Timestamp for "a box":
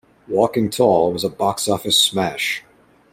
1.23-1.67